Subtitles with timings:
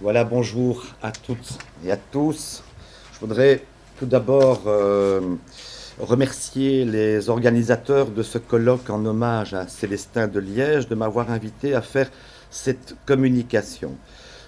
[0.00, 2.62] Voilà, bonjour à toutes et à tous.
[3.12, 3.64] Je voudrais
[3.98, 5.34] tout d'abord euh,
[5.98, 11.74] remercier les organisateurs de ce colloque en hommage à Célestin de Liège de m'avoir invité
[11.74, 12.08] à faire
[12.48, 13.96] cette communication.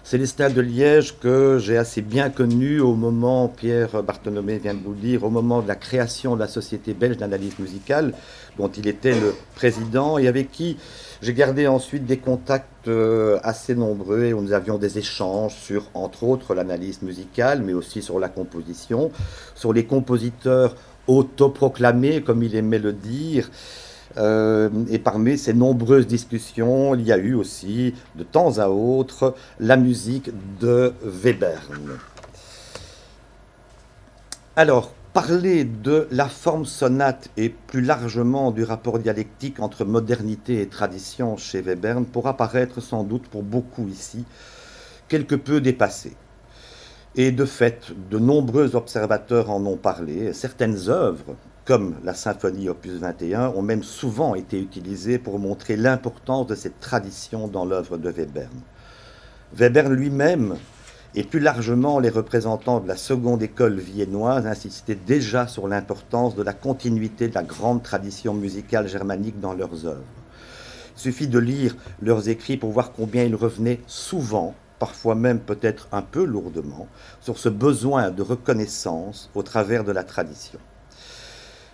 [0.02, 4.92] Célestin de Liège que j'ai assez bien connu au moment, Pierre Bartholomé vient de vous
[4.92, 8.14] le dire, au moment de la création de la Société belge d'analyse musicale,
[8.56, 10.78] dont il était le président et avec qui
[11.22, 15.84] j'ai gardé ensuite des contacts euh, assez nombreux et où nous avions des échanges sur,
[15.92, 19.12] entre autres, l'analyse musicale, mais aussi sur la composition,
[19.54, 20.76] sur les compositeurs
[21.08, 23.50] autoproclamés, comme il aimait le dire.
[24.16, 29.34] Euh, et parmi ces nombreuses discussions, il y a eu aussi, de temps à autre,
[29.58, 31.98] la musique de Webern.
[34.56, 40.68] Alors, Parler de la forme sonate et plus largement du rapport dialectique entre modernité et
[40.68, 44.24] tradition chez Webern pourra paraître sans doute pour beaucoup ici
[45.08, 46.12] quelque peu dépassé.
[47.16, 50.32] Et de fait, de nombreux observateurs en ont parlé.
[50.32, 51.34] Certaines œuvres,
[51.70, 56.80] comme la symphonie opus 21, ont même souvent été utilisées pour montrer l'importance de cette
[56.80, 58.60] tradition dans l'œuvre de Webern.
[59.56, 60.56] Webern lui-même
[61.14, 66.42] et plus largement les représentants de la seconde école viennoise insistaient déjà sur l'importance de
[66.42, 70.02] la continuité de la grande tradition musicale germanique dans leurs œuvres.
[70.96, 75.86] Il suffit de lire leurs écrits pour voir combien ils revenaient souvent, parfois même peut-être
[75.92, 76.88] un peu lourdement,
[77.20, 80.58] sur ce besoin de reconnaissance au travers de la tradition.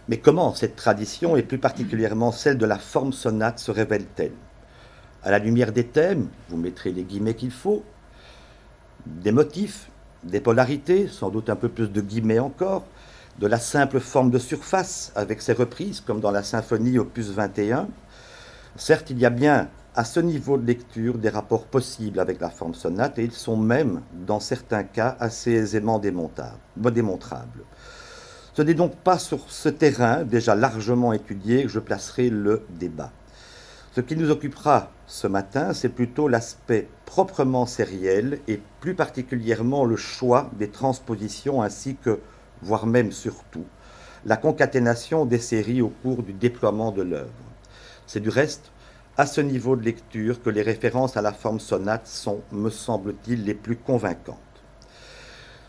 [0.09, 4.33] Mais comment cette tradition, et plus particulièrement celle de la forme sonate, se révèle-t-elle?
[5.25, 7.83] À la lumière des thèmes, vous mettrez les guillemets qu'il faut,
[9.05, 9.91] des motifs,
[10.23, 12.85] des polarités, sans doute un peu plus de guillemets encore,
[13.41, 17.89] de la simple forme de surface avec ses reprises, comme dans la symphonie opus 21.
[18.77, 22.51] Certes, il y a bien à ce niveau de lecture des rapports possibles avec la
[22.51, 27.65] forme sonate, et ils sont même, dans certains cas, assez aisément démontrables.
[28.57, 33.13] Ce n'est donc pas sur ce terrain, déjà largement étudié, que je placerai le débat.
[33.95, 39.97] Ce qui nous occupera ce matin, c'est plutôt l'aspect proprement sériel et plus particulièrement le
[39.97, 42.19] choix des transpositions ainsi que,
[42.63, 43.67] voire même surtout,
[44.25, 47.29] la concaténation des séries au cours du déploiement de l'œuvre.
[48.07, 48.73] C'est du reste
[49.19, 53.45] à ce niveau de lecture que les références à la forme sonate sont, me semble-t-il,
[53.45, 54.46] les plus convaincantes.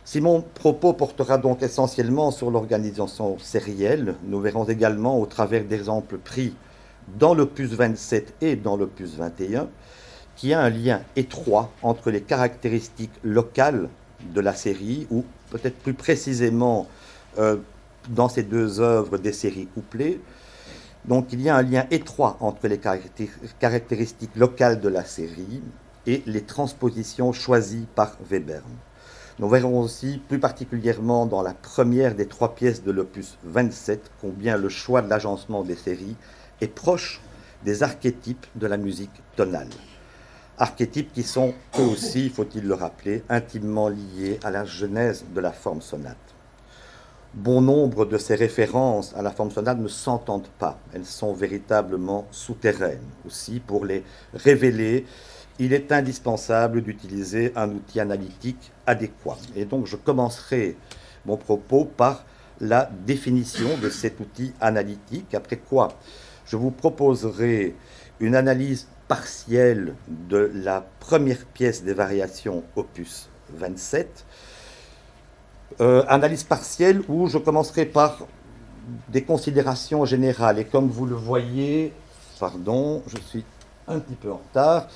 [0.08, 6.18] Si mon propos portera donc essentiellement sur l'organisation sérielle, nous verrons également, au travers d'exemples
[6.18, 6.56] pris
[7.20, 9.68] dans l'opus 27 et dans l'opus 21,
[10.38, 13.90] qui a un lien étroit entre les caractéristiques locales
[14.34, 16.88] de la série, ou peut-être plus précisément
[17.38, 17.58] euh,
[18.08, 20.22] dans ces deux œuvres des séries couplées.
[21.04, 22.80] Donc il y a un lien étroit entre les
[23.60, 25.62] caractéristiques locales de la série
[26.06, 28.64] et les transpositions choisies par Webern.
[29.40, 34.58] Nous verrons aussi, plus particulièrement dans la première des trois pièces de l'opus 27, combien
[34.58, 36.16] le choix de l'agencement des séries
[36.60, 37.22] est proche
[37.64, 39.70] des archétypes de la musique tonale.
[40.58, 45.52] Archétypes qui sont, eux aussi, faut-il le rappeler, intimement liés à la genèse de la
[45.52, 46.18] forme sonate.
[47.36, 50.80] Bon nombre de ces références à la forme sonate ne s'entendent pas.
[50.94, 53.06] Elles sont véritablement souterraines.
[53.28, 55.06] Aussi, pour les révéler,
[55.60, 59.38] il est indispensable d'utiliser un outil analytique adéquat.
[59.56, 60.78] Et donc, je commencerai
[61.26, 62.26] mon propos par
[62.60, 65.90] la définition de cet outil analytique, après quoi
[66.48, 67.76] je vous proposerai
[68.20, 74.26] une analyse partielle de la première pièce des variations opus 27.
[75.80, 78.26] Euh, analyse partielle où je commencerai par
[79.10, 80.60] des considérations générales.
[80.60, 81.94] Et comme vous le voyez,
[82.40, 83.46] pardon, je suis
[83.88, 84.88] un petit peu en retard,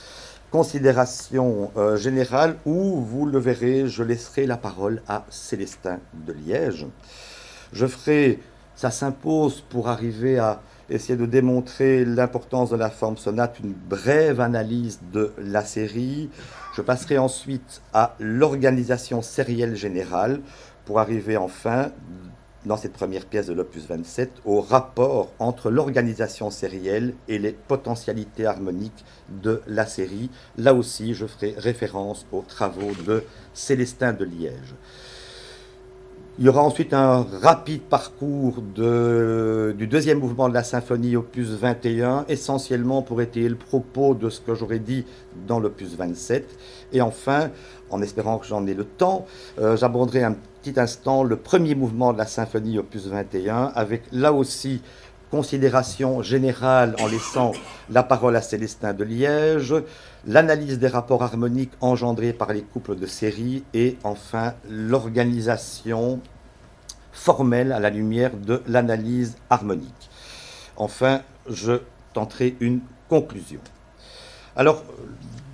[0.52, 6.86] considération euh, générale où, vous le verrez, je laisserai la parole à Célestin de Liège.
[7.72, 8.40] Je ferai,
[8.76, 14.42] ça s'impose pour arriver à essayer de démontrer l'importance de la forme sonate, une brève
[14.42, 16.30] analyse de la série.
[16.76, 20.42] Je passerai ensuite à l'organisation sérielle générale
[20.84, 21.92] pour arriver enfin,
[22.66, 28.46] dans cette première pièce de l'opus 27, au rapport entre l'organisation sérielle et les potentialités
[28.46, 30.30] harmoniques de la série.
[30.58, 33.24] Là aussi, je ferai référence aux travaux de
[33.54, 34.76] Célestin de Liège.
[36.42, 42.26] Il y aura ensuite un rapide parcours du deuxième mouvement de la symphonie, opus 21,
[42.30, 45.06] essentiellement pour étayer le propos de ce que j'aurais dit
[45.48, 46.50] dans l'opus 27.
[46.94, 47.52] Et enfin,
[47.92, 49.28] en espérant que j'en ai le temps,
[49.60, 54.34] euh, j'aborderai un petit instant le premier mouvement de la symphonie, opus 21, avec là
[54.34, 54.82] aussi
[55.30, 57.54] considération générale en laissant
[57.90, 59.74] la parole à Célestin de Liège,
[60.28, 66.20] l'analyse des rapports harmoniques engendrés par les couples de série et enfin l'organisation
[67.12, 70.10] formelle à la lumière de l'analyse harmonique.
[70.78, 71.82] Enfin, je
[72.14, 73.60] tenterai une conclusion.
[74.56, 74.84] Alors,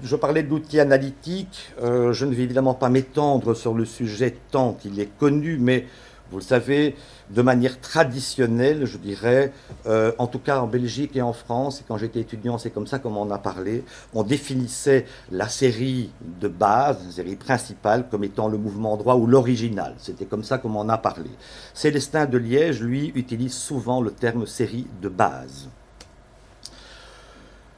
[0.04, 4.77] je parlais d'outils analytiques, euh, je ne vais évidemment pas m'étendre sur le sujet tant
[4.86, 5.88] il est connu, mais
[6.31, 6.95] vous le savez,
[7.29, 9.51] de manière traditionnelle, je dirais,
[9.85, 12.88] euh, en tout cas en Belgique et en France, et quand j'étais étudiant, c'est comme
[12.88, 13.83] ça qu'on en a parlé,
[14.13, 19.27] on définissait la série de base, la série principale, comme étant le mouvement droit ou
[19.27, 19.95] l'original.
[19.97, 21.29] C'était comme ça qu'on en a parlé.
[21.74, 25.69] Célestin de Liège, lui, utilise souvent le terme série de base.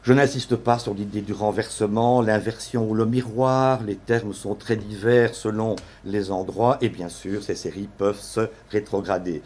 [0.02, 4.78] Je n'insiste pas sur l'idée du renversement, l'inversion ou le miroir, les termes sont très
[4.78, 5.76] divers selon
[6.06, 9.42] les endroits et bien sûr ces séries peuvent se rétrograder.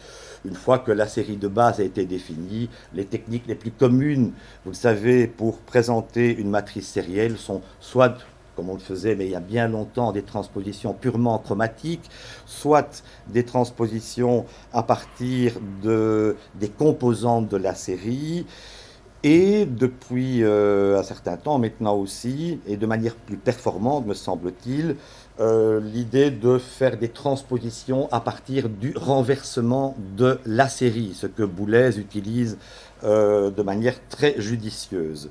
[0.45, 4.31] Une fois que la série de base a été définie, les techniques les plus communes,
[4.63, 8.19] vous le savez, pour présenter une matrice sérielle sont soit
[8.55, 12.11] comme on le faisait, mais il y a bien longtemps, des transpositions purement chromatiques,
[12.45, 18.45] soit des transpositions à partir de, des composantes de la série,
[19.23, 24.97] et depuis euh, un certain temps maintenant aussi, et de manière plus performante me semble-t-il,
[25.39, 31.43] euh, l'idée de faire des transpositions à partir du renversement de la série, ce que
[31.43, 32.57] Boulez utilise
[33.05, 35.29] euh, de manière très judicieuse.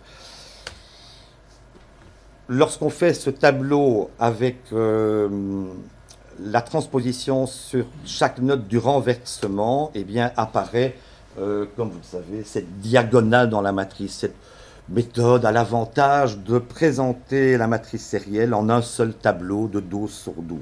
[2.48, 10.96] Lorsqu'on fait ce tableau avec la transposition sur chaque note du renversement, eh bien apparaît
[11.38, 14.36] euh, comme vous le savez, cette diagonale dans la matrice, cette
[14.88, 20.34] méthode a l'avantage de présenter la matrice sérielle en un seul tableau de 12 sur
[20.34, 20.58] 12.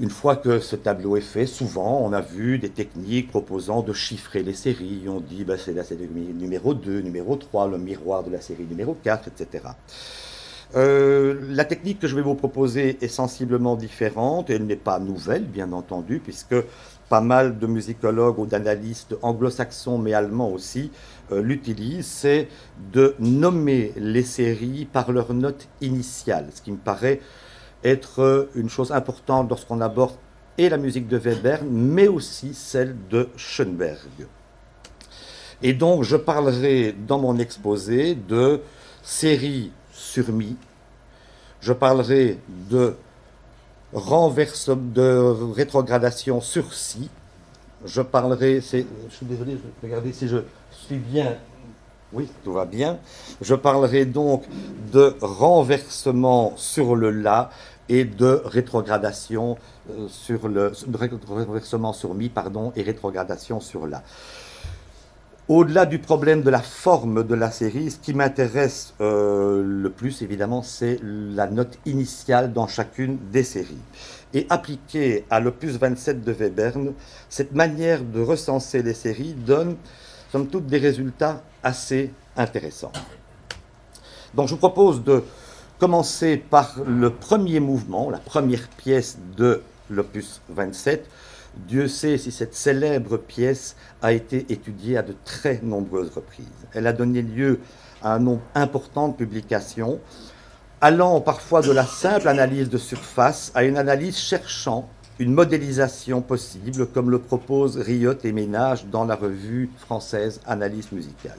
[0.00, 3.92] Une fois que ce tableau est fait, souvent on a vu des techniques proposant de
[3.92, 5.04] chiffrer les séries.
[5.08, 8.64] On dit ben, c'est la série numéro 2, numéro 3, le miroir de la série
[8.64, 9.64] numéro 4, etc.
[10.76, 14.98] Euh, la technique que je vais vous proposer est sensiblement différente et elle n'est pas
[14.98, 16.56] nouvelle, bien entendu, puisque
[17.08, 20.90] pas mal de musicologues ou d'analystes anglo-saxons, mais allemands aussi,
[21.32, 22.48] euh, l'utilisent, c'est
[22.92, 27.20] de nommer les séries par leur note initiale, ce qui me paraît
[27.82, 30.14] être une chose importante lorsqu'on aborde
[30.56, 34.26] et la musique de Webern, mais aussi celle de Schoenberg.
[35.62, 38.60] Et donc, je parlerai dans mon exposé de
[39.02, 40.56] séries sur mi,
[41.60, 42.38] je parlerai
[42.70, 42.94] de
[43.94, 47.08] renverse de rétrogradation sur si.
[47.84, 50.38] Je parlerai, je suis désolé, regardez si je
[50.70, 51.36] suis bien.
[52.12, 52.98] Oui, tout va bien.
[53.40, 54.44] Je parlerai donc
[54.92, 57.50] de renversement sur le la
[57.88, 59.58] et de rétrogradation
[59.90, 60.96] euh, sur le de
[61.26, 64.02] renversement sur mi pardon et rétrogradation sur la.
[65.46, 70.22] Au-delà du problème de la forme de la série, ce qui m'intéresse euh, le plus,
[70.22, 73.82] évidemment, c'est la note initiale dans chacune des séries.
[74.32, 76.94] Et appliquée à l'opus 27 de Webern,
[77.28, 79.76] cette manière de recenser les séries donne,
[80.32, 82.92] somme toute, des résultats assez intéressants.
[84.32, 85.24] Donc je vous propose de
[85.78, 89.60] commencer par le premier mouvement, la première pièce de
[89.90, 91.06] l'opus 27,
[91.56, 96.46] Dieu sait si cette célèbre pièce a été étudiée à de très nombreuses reprises.
[96.72, 97.60] Elle a donné lieu
[98.02, 100.00] à un nombre important de publications,
[100.80, 106.86] allant parfois de la simple analyse de surface à une analyse cherchant une modélisation possible,
[106.86, 111.38] comme le proposent Riot et Ménage dans la revue française Analyse musicale.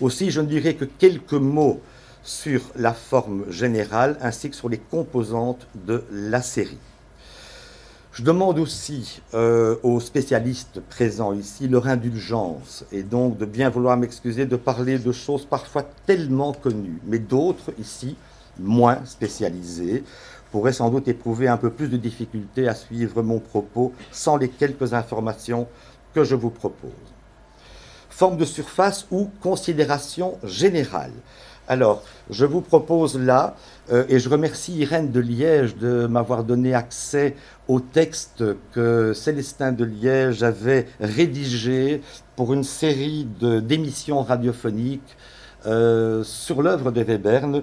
[0.00, 1.80] Aussi, je ne dirai que quelques mots
[2.22, 6.78] sur la forme générale ainsi que sur les composantes de la série.
[8.12, 13.96] Je demande aussi euh, aux spécialistes présents ici leur indulgence et donc de bien vouloir
[13.96, 18.16] m'excuser de parler de choses parfois tellement connues, mais d'autres ici,
[18.58, 20.02] moins spécialisées,
[20.50, 24.48] pourraient sans doute éprouver un peu plus de difficulté à suivre mon propos sans les
[24.48, 25.68] quelques informations
[26.12, 26.90] que je vous propose.
[28.08, 31.12] Forme de surface ou considération générale.
[31.70, 33.54] Alors, je vous propose là,
[33.92, 37.36] euh, et je remercie Irène de Liège de m'avoir donné accès
[37.68, 42.00] au texte que Célestin de Liège avait rédigé
[42.34, 45.16] pour une série d'émissions radiophoniques
[45.64, 47.62] euh, sur l'œuvre de Webern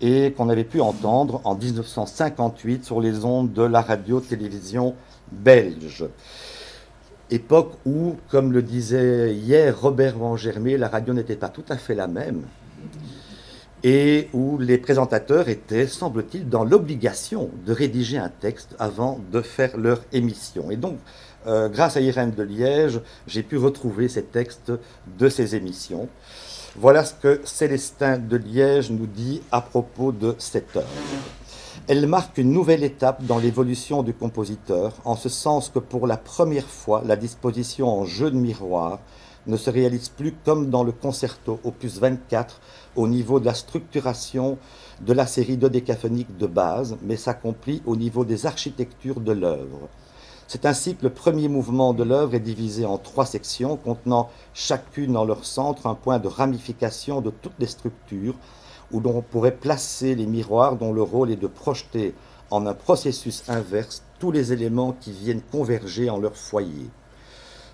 [0.00, 4.94] et qu'on avait pu entendre en 1958 sur les ondes de la radio-télévision
[5.32, 6.04] belge.
[7.28, 11.76] Époque où, comme le disait hier Robert Van Germé, la radio n'était pas tout à
[11.76, 12.44] fait la même
[13.84, 19.76] et où les présentateurs étaient, semble-t-il, dans l'obligation de rédiger un texte avant de faire
[19.76, 20.70] leur émission.
[20.70, 20.98] Et donc,
[21.46, 24.72] euh, grâce à Irène de Liège, j'ai pu retrouver ces textes
[25.18, 26.08] de ces émissions.
[26.76, 30.86] Voilà ce que Célestin de Liège nous dit à propos de cette œuvre.
[31.86, 36.18] Elle marque une nouvelle étape dans l'évolution du compositeur, en ce sens que pour la
[36.18, 38.98] première fois, la disposition en jeu de miroir
[39.48, 42.60] ne se réalise plus comme dans le concerto opus 24
[42.96, 44.58] au niveau de la structuration
[45.00, 49.88] de la série dodécaphonique de base, mais s'accomplit au niveau des architectures de l'œuvre.
[50.46, 55.16] C'est ainsi que le premier mouvement de l'œuvre est divisé en trois sections contenant chacune
[55.16, 58.34] en leur centre un point de ramification de toutes les structures
[58.90, 62.14] où l'on pourrait placer les miroirs dont le rôle est de projeter
[62.50, 66.88] en un processus inverse tous les éléments qui viennent converger en leur foyer.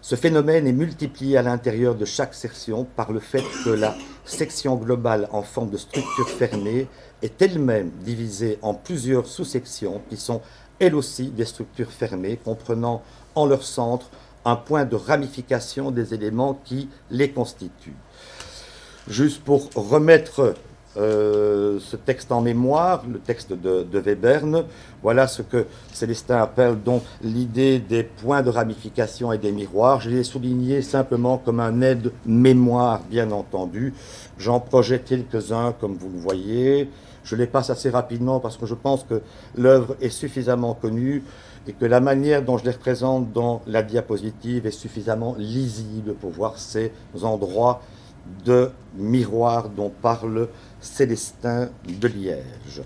[0.06, 3.96] Ce phénomène est multiplié à l'intérieur de chaque section par le fait que la
[4.26, 6.88] section globale en forme de structure fermée
[7.22, 10.42] est elle-même divisée en plusieurs sous-sections qui sont
[10.78, 13.02] elles aussi des structures fermées comprenant
[13.34, 14.10] en leur centre
[14.44, 17.96] un point de ramification des éléments qui les constituent.
[19.08, 20.54] Juste pour remettre
[20.96, 24.64] euh, ce texte en mémoire, le texte de, de, Webern.
[25.02, 30.00] Voilà ce que Célestin appelle donc l'idée des points de ramification et des miroirs.
[30.00, 33.92] Je l'ai souligné simplement comme un aide-mémoire, bien entendu.
[34.38, 36.88] J'en projette quelques-uns, comme vous le voyez.
[37.24, 39.22] Je les passe assez rapidement parce que je pense que
[39.56, 41.24] l'œuvre est suffisamment connue
[41.66, 46.30] et que la manière dont je les représente dans la diapositive est suffisamment lisible pour
[46.30, 47.80] voir ces endroits
[48.44, 50.48] de miroir dont parle
[50.80, 52.82] Célestin de Liège.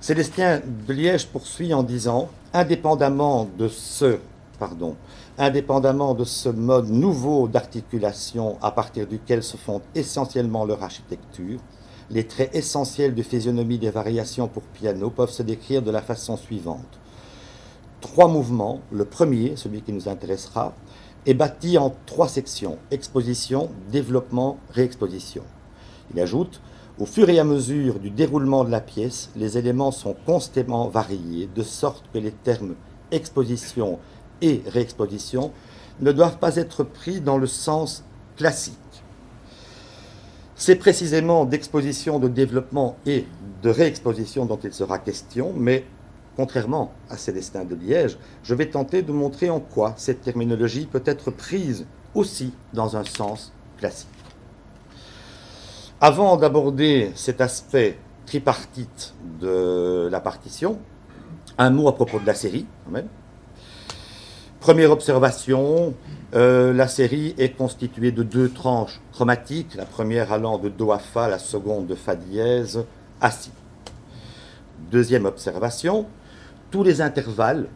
[0.00, 4.18] Célestin de Liège poursuit en disant, indépendamment de ce,
[4.58, 4.96] pardon,
[5.38, 11.60] indépendamment de ce mode nouveau d'articulation à partir duquel se font essentiellement leur architecture,
[12.10, 16.36] les traits essentiels de physionomie des variations pour piano peuvent se décrire de la façon
[16.36, 16.98] suivante.
[18.00, 20.74] Trois mouvements, le premier, celui qui nous intéressera,
[21.26, 25.42] est bâti en trois sections, exposition, développement, réexposition.
[26.12, 26.60] Il ajoute,
[26.98, 31.48] au fur et à mesure du déroulement de la pièce, les éléments sont constamment variés,
[31.54, 32.74] de sorte que les termes
[33.10, 33.98] exposition
[34.42, 35.52] et réexposition
[36.00, 38.04] ne doivent pas être pris dans le sens
[38.36, 38.74] classique.
[40.54, 43.26] C'est précisément d'exposition, de développement et
[43.62, 45.84] de réexposition dont il sera question, mais
[46.38, 51.02] contrairement à Célestin de Liège, je vais tenter de montrer en quoi cette terminologie peut
[51.04, 54.08] être prise aussi dans un sens classique.
[56.00, 60.78] Avant d'aborder cet aspect tripartite de la partition,
[61.58, 62.66] un mot à propos de la série.
[64.60, 65.92] Première observation,
[66.36, 71.00] euh, la série est constituée de deux tranches chromatiques, la première allant de Do à
[71.00, 72.84] Fa, la seconde de Fa dièse
[73.20, 73.50] à Si.
[74.92, 76.06] Deuxième observation,
[76.70, 77.66] tous les intervalles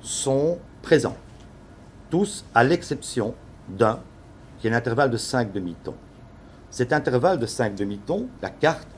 [0.00, 1.16] sont présents,
[2.10, 3.34] tous à l'exception
[3.68, 4.00] d'un,
[4.58, 5.94] qui est l'intervalle de 5 demi-tons.
[6.70, 8.88] Cet intervalle de 5 demi-tons, la carte,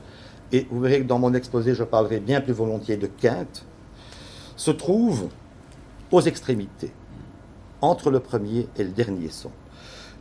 [0.51, 3.65] et vous verrez que dans mon exposé, je parlerai bien plus volontiers de quinte,
[4.55, 5.29] se trouve
[6.11, 6.91] aux extrémités,
[7.81, 9.51] entre le premier et le dernier son.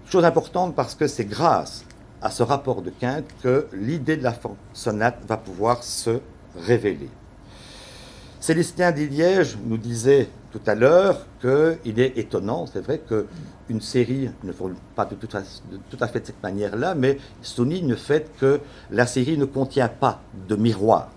[0.06, 1.84] Chose importante parce que c'est grâce
[2.22, 4.34] à ce rapport de quinte que l'idée de la
[4.72, 6.20] sonate va pouvoir se
[6.56, 7.10] révéler.
[8.40, 14.50] Célestin Liège nous disait tout à l'heure qu'il est étonnant, c'est vrai qu'une série ne
[14.50, 19.06] fonctionne pas de tout, à, fait de cette manière-là, mais souligne le fait que la
[19.06, 21.10] série ne contient pas de miroir,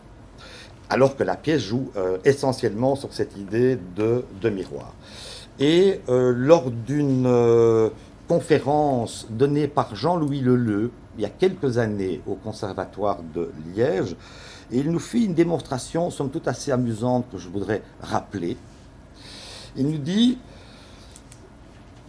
[0.89, 4.93] alors que la pièce joue euh, essentiellement sur cette idée de, de miroir.
[5.59, 7.89] Et euh, lors d'une euh,
[8.27, 14.17] conférence donnée par Jean-Louis Leleu, il y a quelques années au Conservatoire de Liège,
[14.71, 18.57] et il nous fit une démonstration, somme toute assez amusante, que je voudrais rappeler.
[19.75, 20.37] Il nous dit,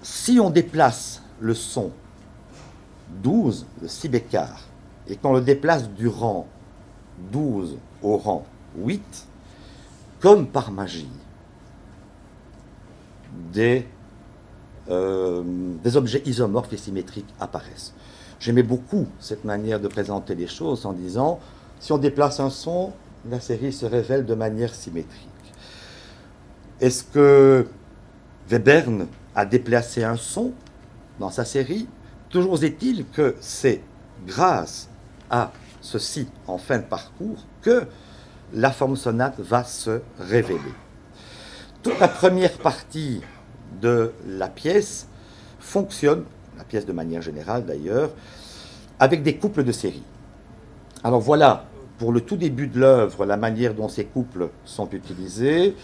[0.02, 1.90] si on déplace le son
[3.22, 4.60] 12, le si bécard,
[5.08, 6.46] et qu'on le déplace du rang
[7.32, 8.46] 12 au rang
[8.76, 9.26] 8,
[10.20, 11.08] comme par magie,
[14.90, 15.42] euh,
[15.82, 17.94] des objets isomorphes et symétriques apparaissent.
[18.40, 21.40] J'aimais beaucoup cette manière de présenter les choses en disant
[21.84, 22.94] si on déplace un son,
[23.28, 25.28] la série se révèle de manière symétrique.
[26.80, 27.66] Est-ce que
[28.50, 30.54] Webern a déplacé un son
[31.20, 31.86] dans sa série?
[32.30, 33.82] Toujours est-il que c'est
[34.26, 34.88] grâce
[35.28, 37.82] à ceci en fin de parcours que
[38.54, 40.72] la forme sonate va se révéler.
[41.82, 43.20] Toute la première partie
[43.82, 45.06] de la pièce
[45.60, 46.24] fonctionne,
[46.56, 48.08] la pièce de manière générale d'ailleurs,
[48.98, 50.02] avec des couples de séries.
[51.02, 51.66] Alors voilà
[51.98, 55.76] pour le tout début de l'œuvre la manière dont ces couples sont utilisés.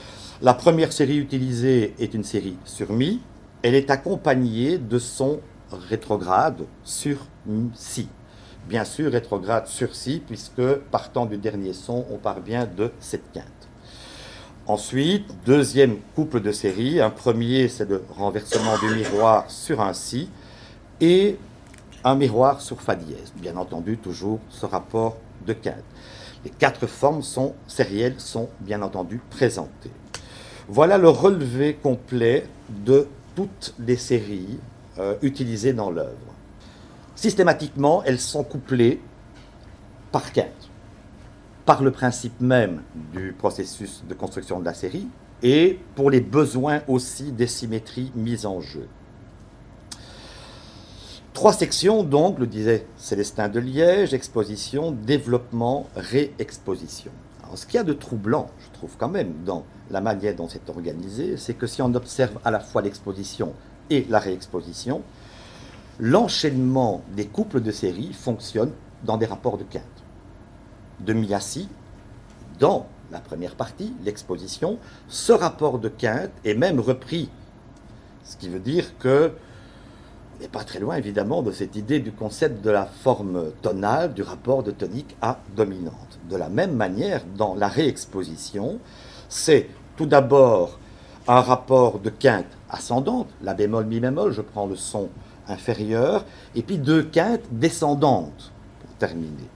[0.43, 3.21] La première série utilisée est une série sur Mi.
[3.63, 5.41] Elle est accompagnée de son
[5.71, 7.27] rétrograde sur
[7.75, 8.09] Si.
[8.69, 13.33] Bien sûr, rétrograde sur Si, puisque partant du dernier son, on part bien de cette
[13.33, 13.45] quinte.
[14.67, 17.01] Ensuite, deuxième couple de série.
[17.01, 20.29] Un premier, c'est le renversement du miroir sur un Si.
[21.01, 21.39] Et
[22.05, 23.33] un miroir sur Fa dièse.
[23.37, 25.17] Bien entendu, toujours ce rapport
[26.45, 29.91] Les quatre formes sont sérielles sont bien entendu présentées.
[30.69, 34.59] Voilà le relevé complet de toutes les séries
[34.99, 36.35] euh, utilisées dans l'œuvre.
[37.15, 39.01] Systématiquement, elles sont couplées
[40.13, 40.71] par quinte,
[41.67, 45.09] par le principe même du processus de construction de la série
[45.43, 48.89] et pour les besoins aussi des symétries mises en jeu.
[51.33, 57.13] Trois sections, donc, le disait Célestin de Liège, exposition, développement, réexposition.
[57.45, 60.49] Alors, ce qu'il y a de troublant, je trouve quand même, dans la manière dont
[60.49, 63.55] c'est organisé, c'est que si on observe à la fois l'exposition
[63.91, 65.03] et la réexposition,
[66.01, 68.73] l'enchaînement des couples de séries fonctionne
[69.05, 69.85] dans des rapports de quinte.
[70.99, 71.69] De Miassi,
[72.59, 77.31] dans la première partie, l'exposition, ce rapport de quinte est même repris.
[78.25, 79.33] Ce qui veut dire que
[80.41, 84.23] n'est pas très loin évidemment de cette idée du concept de la forme tonale, du
[84.23, 86.19] rapport de tonique à dominante.
[86.29, 88.79] De la même manière, dans la réexposition,
[89.29, 90.79] c'est tout d'abord
[91.29, 95.09] un rapport de quinte ascendante, la bémol, mi bémol, je prends le son
[95.47, 99.49] inférieur, et puis deux quintes descendantes pour terminer.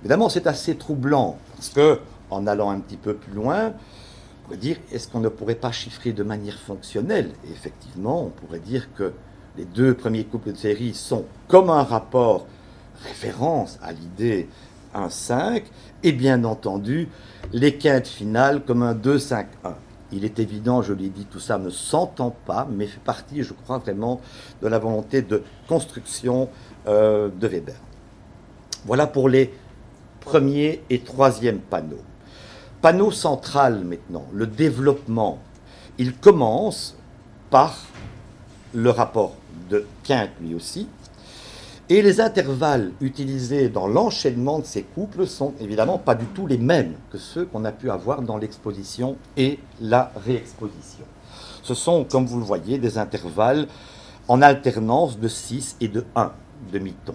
[0.00, 2.00] Évidemment, c'est assez troublant parce que,
[2.30, 5.72] en allant un petit peu plus loin, on pourrait dire est-ce qu'on ne pourrait pas
[5.72, 7.32] chiffrer de manière fonctionnelle?
[7.50, 9.12] Effectivement, on pourrait dire que
[9.58, 12.46] les deux premiers couples de série sont comme un rapport
[13.04, 14.48] référence à l'idée
[14.94, 15.64] 1-5,
[16.04, 17.08] et bien entendu,
[17.52, 19.46] les quintes finales comme un 2-5-1.
[20.12, 23.52] Il est évident, je l'ai dit, tout ça ne s'entend pas, mais fait partie, je
[23.52, 24.20] crois vraiment,
[24.62, 26.48] de la volonté de construction
[26.86, 27.76] euh, de Weber.
[28.86, 29.52] Voilà pour les
[30.20, 32.04] premiers et troisième panneaux.
[32.80, 35.40] Panneau central maintenant, le développement.
[35.98, 36.96] Il commence
[37.50, 37.76] par
[38.74, 39.34] le rapport
[39.70, 40.88] de quinte lui aussi.
[41.90, 46.58] Et les intervalles utilisés dans l'enchaînement de ces couples sont évidemment pas du tout les
[46.58, 51.04] mêmes que ceux qu'on a pu avoir dans l'exposition et la réexposition.
[51.62, 53.68] Ce sont, comme vous le voyez, des intervalles
[54.28, 56.32] en alternance de 6 et de 1
[56.70, 57.14] demi-ton,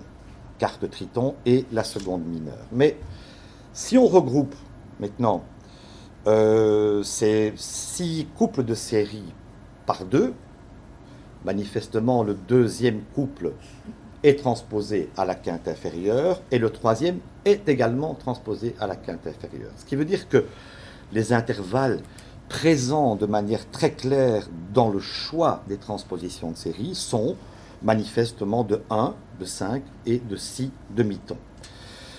[0.57, 2.65] carte triton et la seconde mineure.
[2.71, 2.97] Mais
[3.73, 4.55] si on regroupe
[4.99, 5.43] maintenant
[6.25, 9.33] euh, ces six couples de série
[9.85, 10.33] par deux,
[11.45, 13.53] Manifestement, le deuxième couple
[14.23, 19.27] est transposé à la quinte inférieure et le troisième est également transposé à la quinte
[19.27, 19.71] inférieure.
[19.77, 20.45] Ce qui veut dire que
[21.12, 21.99] les intervalles
[22.47, 27.36] présents de manière très claire dans le choix des transpositions de série sont
[27.82, 31.38] manifestement de 1, de 5 et de 6 demi-tons.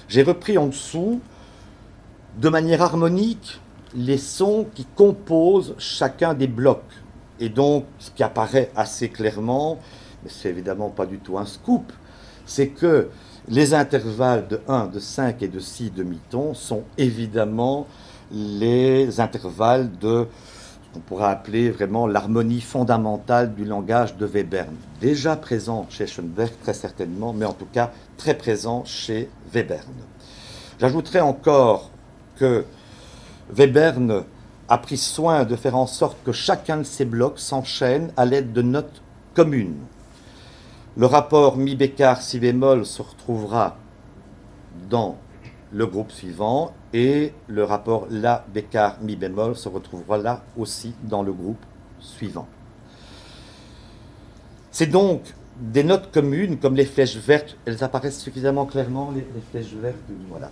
[0.08, 1.20] J'ai repris en dessous
[2.38, 3.60] de manière harmonique
[3.94, 6.82] les sons qui composent chacun des blocs
[7.40, 9.78] et donc, ce qui apparaît assez clairement,
[10.22, 11.92] mais c'est évidemment pas du tout un scoop,
[12.46, 13.08] c'est que
[13.48, 17.86] les intervalles de 1, de 5 et de 6 demi-tons sont évidemment
[18.30, 20.26] les intervalles de
[20.82, 24.74] ce qu'on pourrait appeler vraiment l'harmonie fondamentale du langage de Webern.
[25.00, 29.92] Déjà présent chez Schoenberg, très certainement, mais en tout cas très présent chez Webern.
[30.78, 31.90] J'ajouterai encore
[32.36, 32.64] que
[33.56, 34.24] Webern
[34.68, 38.53] a pris soin de faire en sorte que chacun de ces blocs s'enchaîne à l'aide
[38.53, 39.03] de notes
[39.35, 39.77] communes.
[40.96, 43.77] Le rapport mi bécard si bémol se retrouvera
[44.88, 45.16] dans
[45.72, 51.22] le groupe suivant et le rapport la bécard mi bémol se retrouvera là aussi dans
[51.22, 51.64] le groupe
[51.98, 52.46] suivant.
[54.70, 59.42] C'est donc des notes communes comme les flèches vertes, elles apparaissent suffisamment clairement les, les
[59.50, 59.96] flèches vertes,
[60.29, 60.50] voilà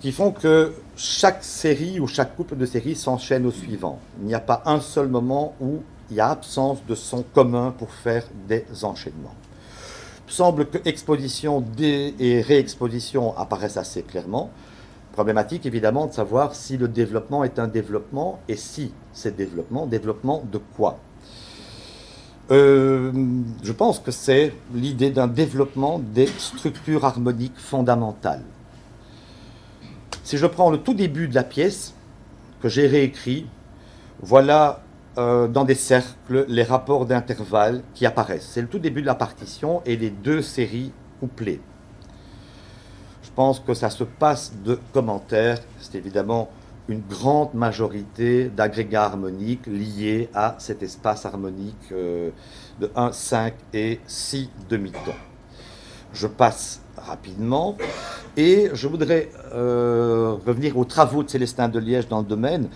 [0.00, 3.98] qui font que chaque série ou chaque couple de séries s'enchaîne au suivant.
[4.20, 7.74] Il n'y a pas un seul moment où il y a absence de son commun
[7.76, 9.34] pour faire des enchaînements.
[10.28, 14.50] Il semble que exposition et réexposition apparaissent assez clairement.
[15.12, 20.44] Problématique évidemment de savoir si le développement est un développement et si c'est développement, développement
[20.50, 20.98] de quoi?
[22.50, 23.10] Euh,
[23.62, 28.44] Je pense que c'est l'idée d'un développement des structures harmoniques fondamentales.
[30.28, 31.94] Si je prends le tout début de la pièce,
[32.60, 33.46] que j'ai réécrit,
[34.20, 34.82] voilà
[35.16, 38.46] euh, dans des cercles les rapports d'intervalle qui apparaissent.
[38.52, 41.62] C'est le tout début de la partition et les deux séries couplées.
[43.22, 45.60] Je pense que ça se passe de commentaires.
[45.80, 46.50] C'est évidemment
[46.88, 52.32] une grande majorité d'agrégats harmoniques liés à cet espace harmonique euh,
[52.80, 55.14] de 1, 5 et 6 demi-tons.
[56.12, 57.76] Je passe rapidement
[58.36, 62.68] et je voudrais euh, revenir aux travaux de Célestin de Liège dans le domaine.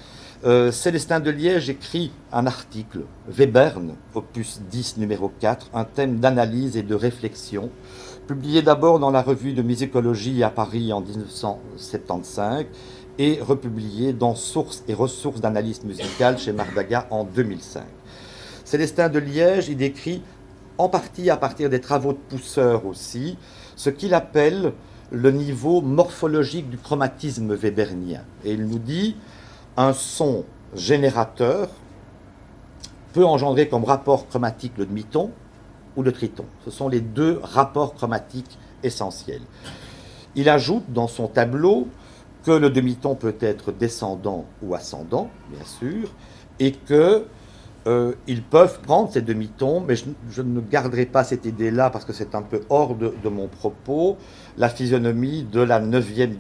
[0.45, 3.03] Euh, Célestin de Liège écrit un article,
[3.39, 7.71] Webern, opus 10, numéro 4, un thème d'analyse et de réflexion,
[8.27, 12.67] publié d'abord dans la revue de musicologie à Paris en 1975
[13.19, 17.85] et republié dans Sources et ressources d'analyse musicale chez Mardaga en 2005.
[18.65, 20.23] Célestin de Liège y décrit,
[20.79, 23.37] en partie à partir des travaux de Pousseur aussi,
[23.77, 24.73] ce qu'il appelle
[25.11, 28.23] le niveau morphologique du chromatisme webernien.
[28.45, 29.17] Et il nous dit
[29.77, 31.69] un son générateur
[33.13, 35.31] peut engendrer comme rapport chromatique le demi-ton
[35.97, 36.47] ou le triton.
[36.65, 39.43] Ce sont les deux rapports chromatiques essentiels.
[40.35, 41.89] Il ajoute dans son tableau
[42.45, 46.11] que le demi-ton peut être descendant ou ascendant, bien sûr,
[46.59, 47.27] et que
[47.87, 52.13] euh, ils peuvent prendre ces demi-tons, mais je, ne garderai pas cette idée-là parce que
[52.13, 54.17] c'est un peu hors de, mon propos,
[54.57, 56.37] la physionomie de la neuvième,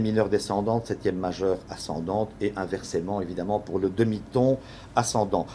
[0.00, 4.58] mineure descendante, septième majeure ascendante, et inversement, évidemment, pour le demi-ton
[4.94, 5.46] ascendant.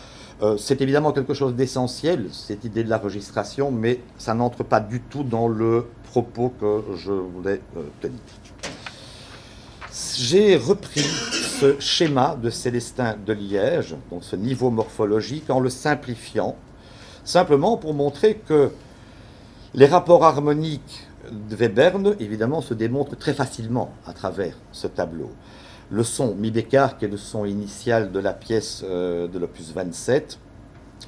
[0.41, 4.81] Euh, c'est évidemment quelque chose d'essentiel, cette idée de la registration, mais ça n'entre pas
[4.81, 8.19] du tout dans le propos que je voulais euh, tenir
[10.17, 16.55] j'ai repris ce schéma de Célestin de Liège, donc ce niveau morphologique, en le simplifiant,
[17.23, 18.71] simplement pour montrer que
[19.75, 25.29] les rapports harmoniques de Webern, évidemment, se démontrent très facilement à travers ce tableau.
[25.91, 29.73] Le son mi bécard, qui est le son initial de la pièce euh, de l'opus
[29.73, 30.39] 27,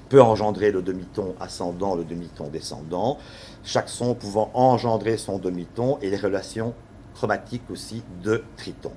[0.09, 3.17] peut engendrer le demi-ton ascendant, le demi-ton descendant,
[3.63, 6.75] chaque son pouvant engendrer son demi-ton et les relations
[7.15, 8.91] chromatique aussi de Triton.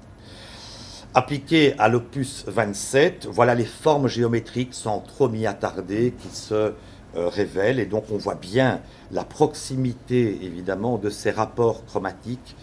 [1.15, 7.29] Appliqué à l'opus 27, voilà les formes géométriques sans trop m'y attarder qui se euh,
[7.29, 12.55] révèlent et donc on voit bien la proximité évidemment de ces rapports chromatiques.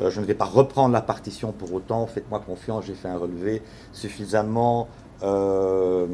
[0.00, 3.16] Euh, je ne vais pas reprendre la partition pour autant, faites-moi confiance, j'ai fait un
[3.16, 3.62] relevé
[3.92, 4.88] suffisamment
[5.22, 6.06] euh,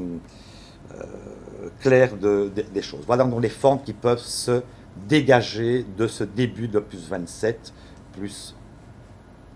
[1.81, 3.05] clair des choses.
[3.07, 4.63] Voilà donc les formes qui peuvent se
[5.09, 7.73] dégager de ce début d'opus 27
[8.13, 8.55] plus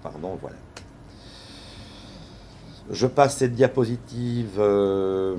[0.05, 0.57] Pardon, voilà.
[2.91, 5.35] Je passe cette diapositive euh,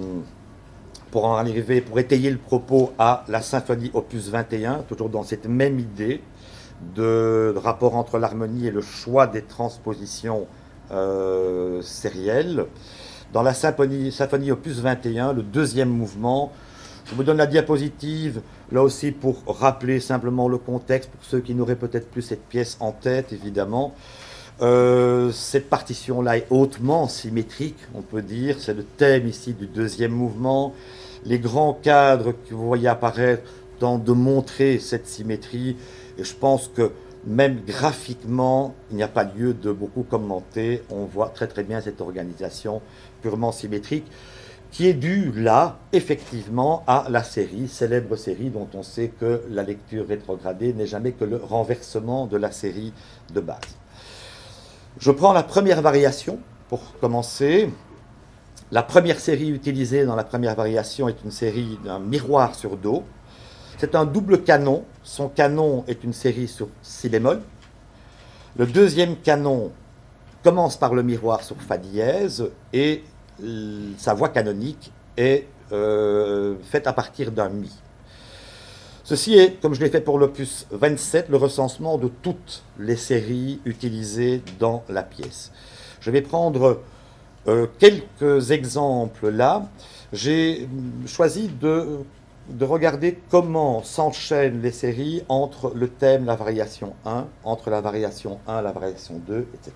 [1.12, 5.45] pour en arriver, pour étayer le propos à la symphonie opus 21, toujours dans cette
[5.45, 6.23] même idée
[6.95, 10.47] de, rapport entre l'harmonie et le choix des transpositions
[10.89, 12.65] euh, sérielles.
[13.34, 16.51] Dans la symphonie, symphonie opus 21, le deuxième mouvement,
[17.06, 21.54] je vous donne la diapositive, là aussi pour rappeler simplement le contexte, pour ceux qui
[21.54, 23.93] n'auraient peut-être plus cette pièce en tête, évidemment.
[24.61, 28.57] Euh, cette partition-là est hautement symétrique, on peut dire.
[28.59, 30.73] C'est le thème ici du deuxième mouvement.
[31.25, 33.43] Les grands cadres que vous voyez apparaître
[33.79, 35.75] tentent de montrer cette symétrie.
[36.17, 36.91] Et je pense que
[37.25, 40.83] même graphiquement, il n'y a pas lieu de beaucoup commenter.
[40.89, 42.81] On voit très très bien cette organisation
[43.21, 44.05] purement symétrique
[44.71, 49.63] qui est due là, effectivement, à la série, célèbre série dont on sait que la
[49.63, 52.91] lecture rétrogradée n'est jamais que le renversement de la série
[53.33, 53.74] de base.
[54.97, 57.69] Je prends la première variation pour commencer.
[58.71, 63.03] La première série utilisée dans la première variation est une série d'un miroir sur Do.
[63.77, 64.86] C'est un double canon.
[65.03, 67.41] Son canon est une série sur Si bémol.
[68.55, 69.73] Le deuxième canon
[70.43, 73.03] commence par le miroir sur Fa dièse et
[73.97, 77.69] sa voix canonique est euh, faite à partir d'un Mi.
[79.05, 83.61] Ceci est, comme je l'ai fait pour l'opus 27, le recensement de toutes les séries
[83.63, 85.51] utilisées dans la pièce.
[86.01, 86.81] Je vais prendre
[87.47, 89.67] euh, quelques exemples là.
[90.11, 90.67] J'ai
[91.05, 91.99] choisi de,
[92.49, 98.39] de regarder comment s'enchaînent les séries entre le thème, la variation 1, entre la variation
[98.47, 99.71] 1, la variation 2, etc.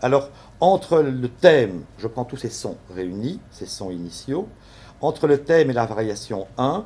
[0.00, 4.46] Alors, entre le thème, je prends tous ces sons réunis, ces sons initiaux,
[5.00, 6.84] entre le thème et la variation 1,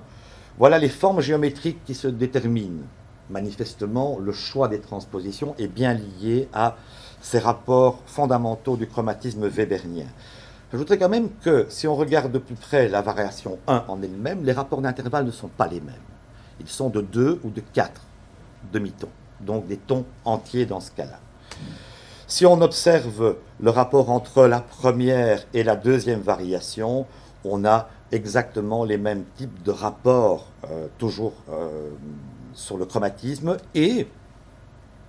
[0.59, 2.85] voilà les formes géométriques qui se déterminent.
[3.31, 6.77] Manifestement, le choix des transpositions est bien lié à
[7.21, 10.07] ces rapports fondamentaux du chromatisme webernien.
[10.73, 14.45] J'ajouterais quand même que si on regarde de plus près la variation 1 en elle-même,
[14.45, 15.95] les rapports d'intervalle ne sont pas les mêmes.
[16.61, 18.01] Ils sont de 2 ou de 4
[18.73, 19.09] demi-tons,
[19.41, 21.19] donc des tons entiers dans ce cas-là.
[22.27, 27.07] Si on observe le rapport entre la première et la deuxième variation,
[27.45, 31.91] on a exactement les mêmes types de rapports, euh, toujours euh,
[32.55, 34.07] sur le chromatisme, et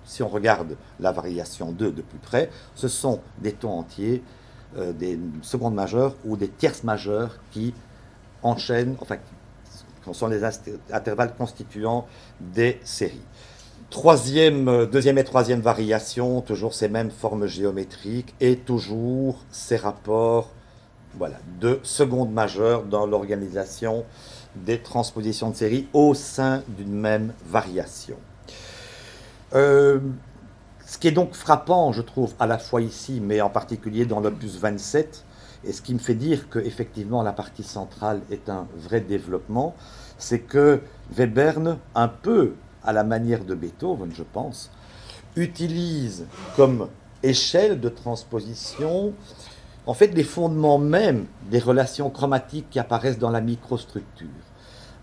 [0.04, 4.22] si on regarde la variation 2 de plus près, ce sont des tons entiers,
[4.76, 7.74] euh, des secondes majeures ou des tierces majeures qui
[8.42, 10.42] enchaînent, enfin, qui sont les
[10.90, 12.06] intervalles constituants
[12.40, 13.20] des séries.
[13.90, 20.50] Troisième, deuxième et troisième variation, toujours ces mêmes formes géométriques et toujours ces rapports
[21.16, 24.04] voilà, de seconde majeure dans l'organisation
[24.56, 28.16] des transpositions de séries au sein d'une même variation.
[29.54, 29.98] Euh,
[30.86, 34.20] ce qui est donc frappant, je trouve, à la fois ici, mais en particulier dans
[34.20, 35.24] l'opus 27,
[35.64, 39.74] et ce qui me fait dire que effectivement la partie centrale est un vrai développement,
[40.18, 40.80] c'est que
[41.16, 44.70] Webern, un peu à la manière de Beethoven, je pense,
[45.36, 46.88] utilise comme
[47.22, 49.14] échelle de transposition
[49.86, 54.28] en fait les fondements même des relations chromatiques qui apparaissent dans la microstructure.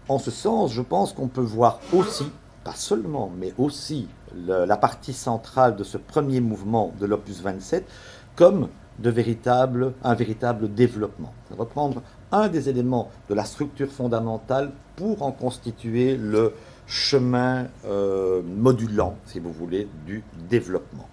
[0.08, 2.26] En ce sens, je pense qu'on peut voir aussi,
[2.64, 7.88] pas seulement, mais aussi la partie centrale de ce premier mouvement de l'opus 27
[8.36, 8.70] comme
[9.04, 9.12] un
[10.16, 11.34] véritable développement.
[11.58, 16.54] Reprendre un des éléments de la structure fondamentale pour en constituer le,
[16.90, 21.08] chemin euh, modulant, si vous voulez, du développement.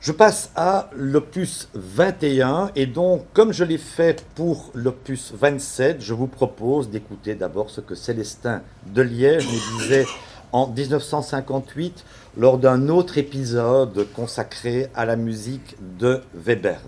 [0.00, 6.14] Je passe à l'opus 21 et donc, comme je l'ai fait pour l'opus 27, je
[6.14, 10.06] vous propose d'écouter d'abord ce que Célestin de Liège nous disait
[10.52, 12.04] en 1958
[12.36, 16.78] lors d'un autre épisode consacré à la musique de Webern.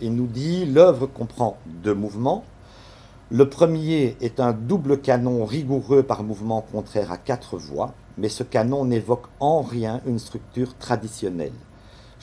[0.00, 2.44] Il nous dit L'œuvre comprend deux mouvements,
[3.30, 8.42] le premier est un double canon rigoureux par mouvement contraire à quatre voix, mais ce
[8.42, 11.52] canon n'évoque en rien une structure traditionnelle.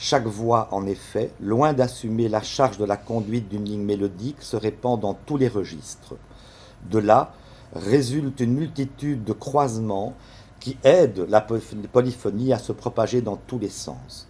[0.04, 4.56] Chaque voix, en effet, loin d'assumer la charge de la conduite d'une ligne mélodique, se
[4.56, 6.16] répand dans tous les registres.
[6.90, 7.34] De là
[7.72, 10.16] résulte une multitude de croisements
[10.58, 14.26] qui aident la polyphonie à se propager dans tous les sens.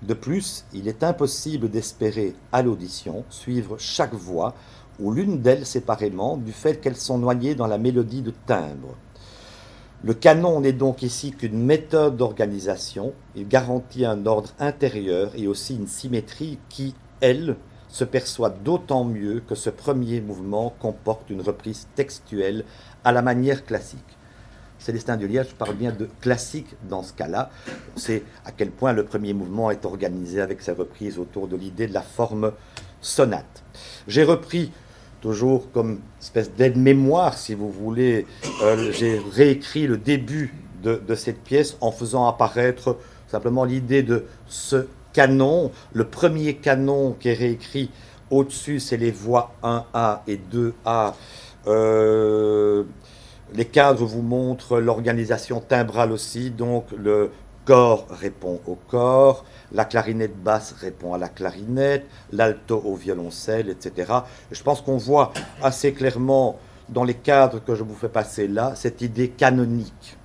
[0.00, 4.54] De plus, il est impossible d'espérer à l'audition suivre chaque voix
[5.00, 8.94] ou l'une d'elles séparément, du fait qu'elles sont noyées dans la mélodie de timbre.
[10.06, 15.74] Le canon n'est donc ici qu'une méthode d'organisation, il garantit un ordre intérieur et aussi
[15.74, 17.56] une symétrie qui, elle,
[17.88, 22.64] se perçoit d'autant mieux que ce premier mouvement comporte une reprise textuelle
[23.02, 23.98] à la manière classique.
[24.78, 27.50] Célestin de Liège parle bien de classique dans ce cas-là.
[27.96, 31.56] On sait à quel point le premier mouvement est organisé avec sa reprise autour de
[31.56, 32.52] l'idée de la forme
[33.00, 33.64] sonate.
[34.06, 34.70] J'ai repris
[35.20, 38.26] toujours comme espèce d'aide-mémoire, si vous voulez.
[38.62, 44.86] Euh, j'ai réécrit le début de, cette pièce en faisant apparaître simplement l'idée de ce
[45.12, 45.72] canon.
[45.92, 47.90] Le premier canon qui est réécrit
[48.30, 51.14] au-dessus, c'est les voix 1A et 2A.
[51.66, 52.84] Euh,
[53.54, 57.30] les cadres vous montrent l'organisation timbrale aussi, donc le
[57.66, 64.12] corps répond au corps, la clarinette basse répond à la clarinette, l'alto au violoncelle, etc.
[64.50, 68.74] je pense qu'on voit assez clairement dans les cadres que je vous fais passer là
[68.76, 70.16] cette idée canonique.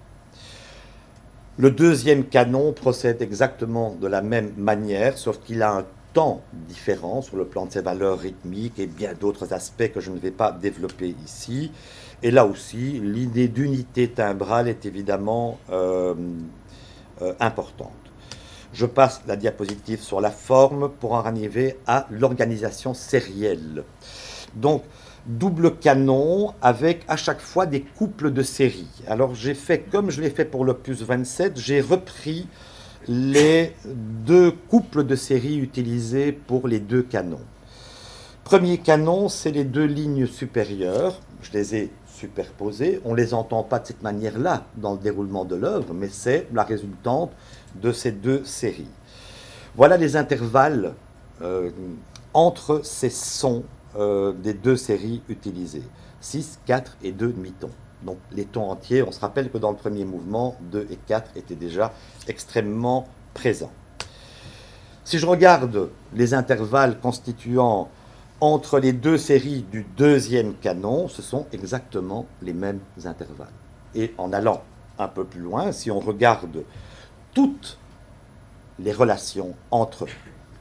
[1.57, 7.21] Le deuxième canon procède exactement de la même manière, sauf qu'il a un temps différent
[7.21, 10.31] sur le plan de ses valeurs rythmiques et bien d'autres aspects que je ne vais
[10.31, 11.71] pas développer ici.
[12.23, 16.13] Et là aussi, l'idée d'unité timbrale est évidemment euh,
[17.39, 17.91] importante.
[18.73, 23.83] Je passe la diapositive sur la forme pour en arriver à l'organisation sérielle.
[24.55, 24.83] Donc,
[25.25, 28.87] double canon avec à chaque fois des couples de séries.
[29.07, 32.47] Alors j'ai fait comme je l'ai fait pour l'opus 27, j'ai repris
[33.07, 37.41] les deux couples de séries utilisés pour les deux canons.
[38.43, 41.19] Premier canon, c'est les deux lignes supérieures.
[41.41, 43.01] Je les ai superposées.
[43.03, 46.47] On ne les entend pas de cette manière-là dans le déroulement de l'œuvre, mais c'est
[46.53, 47.31] la résultante
[47.75, 48.93] de ces deux séries.
[49.75, 50.93] Voilà les intervalles
[51.41, 51.71] euh,
[52.33, 53.63] entre ces sons
[53.97, 55.83] euh, des deux séries utilisées.
[56.21, 57.71] 6, 4 et 2 demi-tons.
[58.03, 61.31] Donc les tons entiers, on se rappelle que dans le premier mouvement, 2 et 4
[61.35, 61.91] étaient déjà
[62.27, 63.71] extrêmement présents.
[65.03, 67.89] Si je regarde les intervalles constituant
[68.41, 73.53] entre les deux séries du deuxième canon, ce sont exactement les mêmes intervalles.
[73.93, 74.63] Et en allant
[74.97, 76.63] un peu plus loin, si on regarde
[77.33, 77.77] toutes
[78.79, 80.07] les relations entre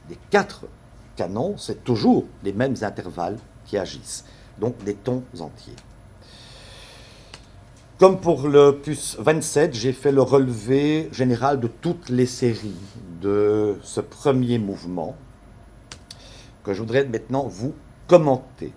[0.09, 0.65] les quatre
[1.15, 4.25] canons, c'est toujours les mêmes intervalles qui agissent,
[4.59, 5.75] donc des tons entiers.
[7.97, 12.75] Comme pour le plus 27, j'ai fait le relevé général de toutes les séries
[13.21, 15.15] de ce premier mouvement
[16.63, 17.73] que je voudrais maintenant vous
[18.07, 18.73] commenter.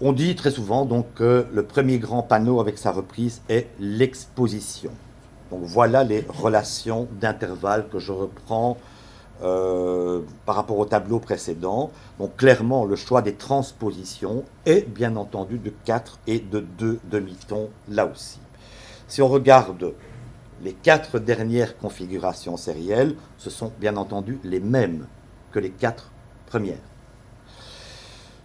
[0.00, 4.90] On dit très souvent donc que le premier grand panneau avec sa reprise est l'exposition.
[5.50, 8.76] Donc voilà les relations d'intervalle que je reprends
[9.42, 11.90] euh, par rapport au tableau précédent.
[12.18, 17.68] Donc clairement, le choix des transpositions est bien entendu de 4 et de 2 demi-tons
[17.88, 18.40] là aussi.
[19.06, 19.92] Si on regarde
[20.62, 25.06] les quatre dernières configurations sérielles, ce sont bien entendu les mêmes
[25.52, 26.10] que les quatre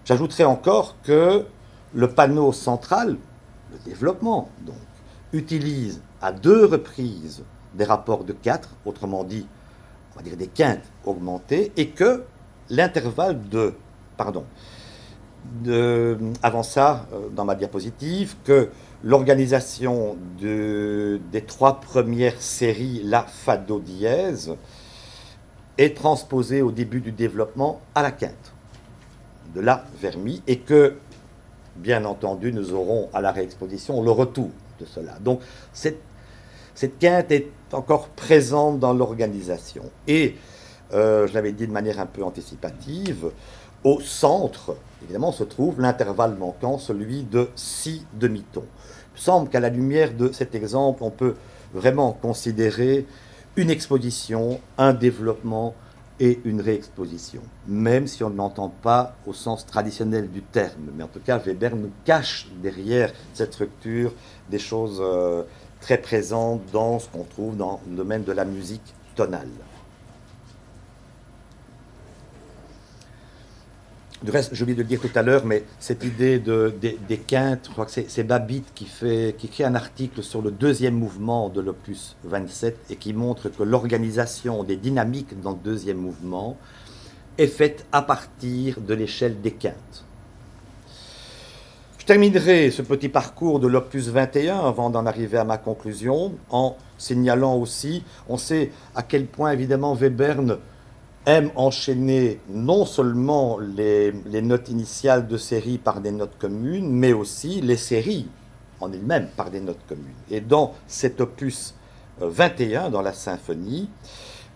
[0.06, 1.46] J'ajouterai encore que
[1.94, 3.18] le panneau central,
[3.72, 4.76] le développement, donc,
[5.34, 7.44] utilise à deux reprises
[7.76, 9.46] des rapports de 4, autrement dit,
[10.14, 12.24] on va dire des quintes augmentées, et que
[12.70, 13.74] l'intervalle de,
[14.18, 14.46] pardon,
[15.64, 18.70] de, avant ça, euh, dans ma diapositive, que
[19.04, 24.56] l'organisation de, des trois premières séries, la Fado dièse,
[25.80, 28.54] est transposée au début du développement à la quinte,
[29.56, 30.96] de la vers mi, et que,
[31.78, 35.18] bien entendu, nous aurons à la réexposition le retour de cela.
[35.22, 35.40] Donc,
[35.72, 36.02] cette,
[37.00, 39.84] quinte est encore présente dans l'organisation.
[40.06, 40.36] Et,
[40.94, 43.32] euh, je l'avais dit de manière un peu anticipative,
[43.86, 48.66] au centre, évidemment, se trouve l'intervalle manquant, celui de 6 demi-tons.
[49.16, 51.36] Il semble qu'à la lumière de cet exemple, on peut
[51.74, 53.06] vraiment considérer
[53.56, 55.76] une exposition, un développement
[56.20, 60.90] et une réexposition, même si on ne l'entend pas au sens traditionnel du terme.
[60.96, 64.14] Mais en tout cas, Weber nous cache derrière cette structure
[64.50, 65.44] des choses euh,
[65.80, 69.48] très présentes dans ce qu'on trouve dans le domaine de la musique tonale.
[74.22, 77.18] Du reste, je oublié de le dire tout à l'heure, mais cette idée de, des,
[77.18, 80.96] quintes, je crois que c'est Babbitt qui, fait, qui crée un article sur le deuxième
[80.96, 86.58] mouvement de l'opus 27 et qui montre que l'organisation des dynamiques dans le deuxième mouvement
[87.38, 90.04] est faite à partir de l'échelle des quintes.
[91.98, 96.76] Je terminerai ce petit parcours de l'opus 21 avant d'en arriver à ma conclusion en
[96.98, 100.58] signalant aussi, on sait à quel point évidemment Webern
[101.56, 104.12] enchaîner non seulement les,
[104.42, 108.28] notes initiales de série par des notes communes, mais aussi les séries
[108.80, 110.06] en elles-mêmes par des notes communes.
[110.32, 111.76] Et dans cet opus
[112.20, 113.90] 21, euh, dans la symphonie,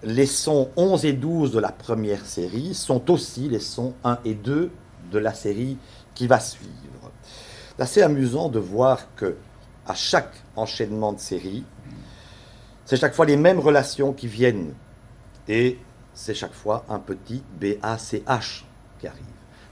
[0.04, 4.34] les sons 11 et 12 de la première série sont aussi les sons 1 et
[4.34, 4.72] 2
[5.12, 5.78] de la série
[6.14, 6.72] qui va suivre.
[7.76, 9.36] C'est assez amusant de voir que
[9.86, 11.64] à chaque enchaînement de série,
[12.86, 14.74] c'est chaque fois les mêmes relations qui viennent.
[15.48, 15.78] Et
[16.14, 18.66] c'est chaque fois un petit BACH
[19.00, 19.24] qui arrive.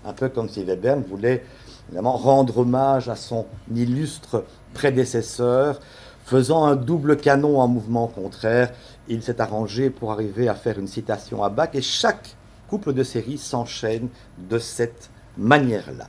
[0.06, 1.46] Un peu comme si Webern voulait
[1.88, 5.80] évidemment rendre hommage à son illustre prédécesseur,
[6.26, 8.72] faisant un double canon en mouvement contraire.
[9.08, 12.36] Il s'est arrangé pour arriver à faire une citation à Bach et chaque
[12.70, 16.08] couple de séries s'enchaîne de cette manière-là.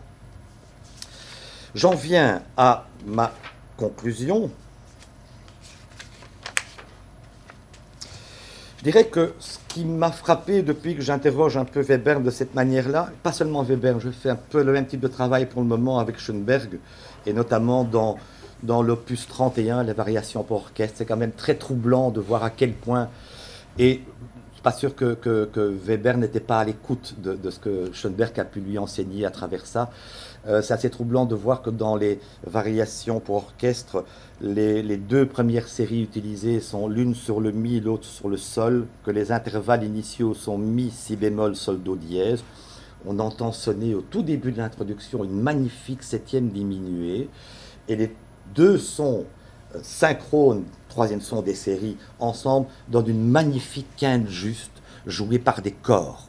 [1.75, 3.33] J'en viens à ma
[3.77, 4.51] conclusion.
[8.83, 9.33] Je dirais que
[9.69, 14.01] qui m'a frappé depuis que j'interroge un peu Weber de cette manière-là, pas seulement Weber,
[14.01, 16.81] je fais un peu le même type de travail pour le moment avec Schoenberg,
[17.25, 18.19] et notamment dans,
[18.65, 20.97] dans l'opus 31, les variations pour orchestre.
[20.99, 23.09] C'est quand même très troublant de voir à quel point,
[23.79, 24.01] et
[24.63, 25.17] pas sûr que,
[25.57, 29.67] Weber n'était pas à l'écoute de, ce que Schoenberg a pu lui enseigner à travers
[29.67, 29.91] ça.
[30.47, 34.05] Euh, c'est assez troublant de voir que dans les variations pour orchestre,
[34.41, 39.11] les, deux premières séries utilisées sont l'une sur le mi, l'autre sur le sol, que
[39.11, 42.43] les intervalles initiaux sont mi, si bémol, sol, do dièse.
[43.05, 47.29] On entend sonner au tout début de l'introduction une magnifique septième diminuée,
[47.89, 48.15] et les
[48.55, 49.25] deux sons
[49.75, 54.71] euh, synchrones, troisième son des séries, ensemble, donnent une magnifique quinte juste,
[55.07, 56.29] jouée par des corps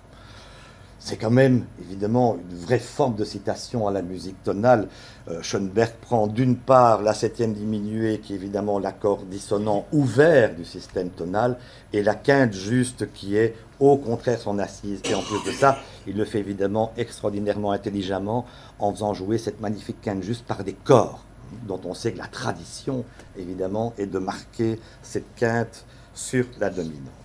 [1.04, 4.88] c'est quand même évidemment une vraie forme de citation à la musique tonale.
[5.28, 10.64] Euh, Schoenberg prend d'une part la septième diminuée, qui est évidemment l'accord dissonant ouvert du
[10.64, 11.58] système tonal,
[11.92, 15.02] et la quinte juste, qui est au contraire son assise.
[15.04, 18.46] Et en plus de ça, il le fait évidemment extraordinairement intelligemment
[18.80, 21.26] en faisant jouer cette magnifique quinte juste par des corps,
[21.68, 23.06] dont on sait que la tradition,
[23.38, 27.24] évidemment, est de marquer cette quinte sur la dominante.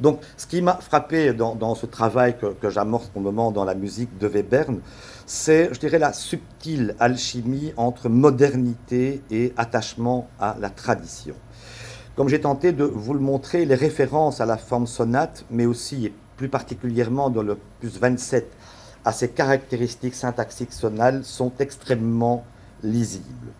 [0.00, 3.74] Donc, ce qui m'a frappé dans, ce travail que, j'amorce pour le moment dans la
[3.74, 4.80] musique de Webern,
[5.26, 11.34] c'est, je dirais, la subtile alchimie entre modernité et attachement à la tradition.
[12.16, 16.06] Comme j'ai tenté de vous le montrer, les références à la forme sonate, mais aussi
[16.06, 18.50] et plus particulièrement dans le plus 27
[19.04, 22.44] à ses caractéristiques syntaxiques sonales, sont extrêmement
[22.82, 23.52] lisibles.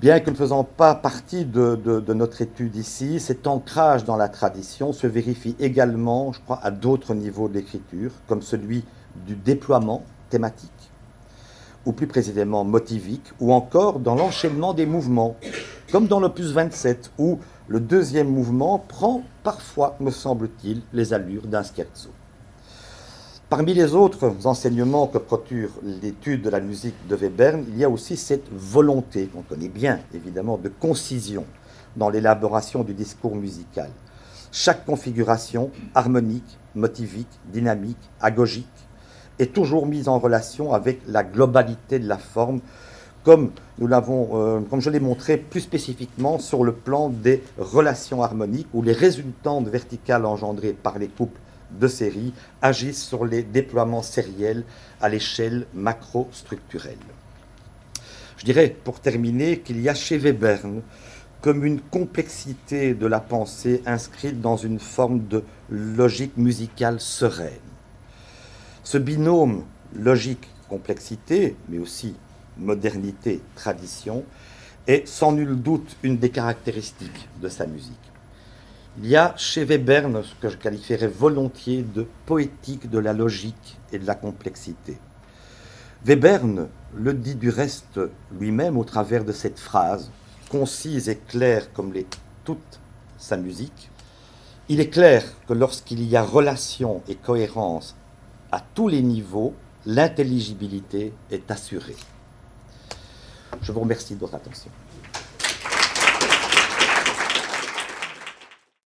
[0.00, 4.92] Bien que ne faisant pas partie de, notre étude ici, cet ancrage dans la tradition
[4.92, 8.84] se vérifie également, je crois, à d'autres niveaux de l'écriture, comme celui
[9.26, 10.90] du déploiement thématique,
[11.86, 15.36] ou plus précisément motivique, ou encore dans l'enchaînement des mouvements,
[15.92, 17.38] comme dans l'opus 27, où
[17.68, 22.10] le deuxième mouvement prend parfois, me semble-t-il, les allures d'un scherzo.
[23.56, 27.88] Parmi les autres enseignements que procure l'étude de la musique de Webern, il y a
[27.88, 31.44] aussi cette volonté, qu'on connaît bien évidemment, de concision
[31.94, 33.90] dans l'élaboration du discours musical.
[34.50, 38.66] Chaque configuration harmonique, motivique, dynamique, agogique
[39.38, 42.58] est toujours mise en relation avec la globalité de la forme,
[43.22, 48.82] comme, euh, comme je l'ai montré plus spécifiquement sur le plan des relations harmoniques où
[48.82, 51.38] les résultantes verticales engendrées par les couples
[51.70, 54.64] de série agissent sur les déploiements sériels
[55.00, 56.98] à l'échelle macro-structurelle.
[58.38, 60.82] Je dirais, pour terminer, qu'il y a chez Webern
[61.40, 67.52] comme une complexité de la pensée inscrite dans une forme de logique musicale sereine.
[68.82, 72.14] Ce binôme logique-complexité, mais aussi
[72.56, 74.24] modernité-tradition,
[74.86, 78.03] est sans nul doute une des caractéristiques de sa musique.
[78.96, 83.76] Il y a chez Webern ce que je qualifierais volontiers de poétique de la logique
[83.92, 84.98] et de la complexité.
[86.06, 87.98] Webern le dit du reste
[88.38, 90.12] lui-même au travers de cette phrase,
[90.48, 92.06] concise et claire comme l'est
[92.44, 92.78] toute
[93.18, 93.90] sa musique.
[94.68, 97.96] Il est clair que lorsqu'il y a relation et cohérence
[98.52, 99.54] à tous les niveaux,
[99.86, 101.96] l'intelligibilité est assurée.
[103.60, 104.70] Je vous remercie de votre attention.